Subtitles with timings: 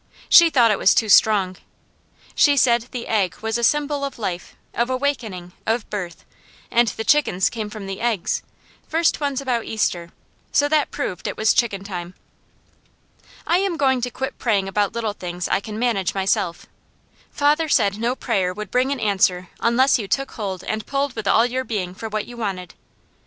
[0.29, 1.57] She thought it was too strong.
[2.33, 6.25] She said the egg was a symbol of life; of awakening, of birth,
[6.71, 8.41] and the chickens came from the eggs,
[8.87, 10.09] first ones about Easter,
[10.51, 12.15] so that proved it was chicken time.
[13.45, 16.65] I am going to quit praying about little things I can manage myself.
[17.29, 21.27] Father said no prayer would bring an answer unless you took hold and pulled with
[21.27, 22.73] all your being for what you wanted.